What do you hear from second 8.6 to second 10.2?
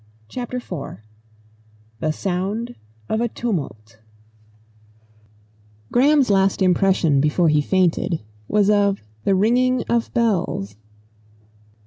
of the ringing of